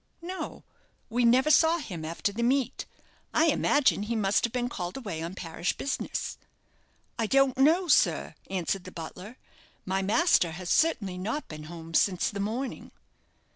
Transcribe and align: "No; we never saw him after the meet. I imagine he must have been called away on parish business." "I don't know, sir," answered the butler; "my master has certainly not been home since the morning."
"No; 0.23 0.63
we 1.11 1.23
never 1.25 1.51
saw 1.51 1.77
him 1.77 2.03
after 2.03 2.31
the 2.33 2.41
meet. 2.41 2.87
I 3.35 3.45
imagine 3.51 4.01
he 4.01 4.15
must 4.15 4.43
have 4.45 4.51
been 4.51 4.67
called 4.67 4.97
away 4.97 5.21
on 5.21 5.35
parish 5.35 5.73
business." 5.77 6.39
"I 7.19 7.27
don't 7.27 7.55
know, 7.55 7.87
sir," 7.87 8.33
answered 8.49 8.85
the 8.85 8.91
butler; 8.91 9.37
"my 9.85 10.01
master 10.01 10.53
has 10.53 10.71
certainly 10.71 11.19
not 11.19 11.47
been 11.47 11.65
home 11.65 11.93
since 11.93 12.31
the 12.31 12.39
morning." 12.39 12.89